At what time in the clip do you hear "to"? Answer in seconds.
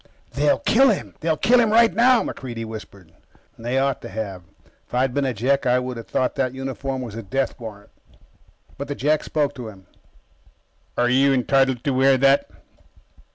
4.01-4.09, 9.53-9.67, 11.83-11.93